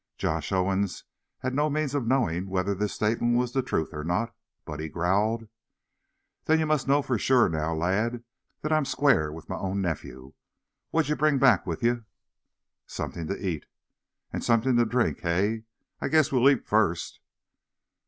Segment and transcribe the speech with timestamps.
[0.17, 0.87] Josh Owen
[1.41, 4.33] had no means of knowing whether this statement was the truth or not,
[4.65, 5.47] but he growled:
[6.45, 8.23] "Then ye must know for sure, now, lad,
[8.63, 10.33] that I'm square with my own nephew.
[10.89, 11.97] What'd ye bring back with ye?"
[12.87, 13.67] "Something to eat."
[14.33, 15.65] "And something to drink, hey?
[15.99, 17.19] I guess we'll eat first."